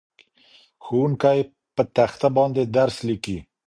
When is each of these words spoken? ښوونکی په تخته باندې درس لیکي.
ښوونکی 0.83 1.39
په 1.75 1.83
تخته 1.95 2.27
باندې 2.37 2.63
درس 2.77 2.97
لیکي. 3.07 3.37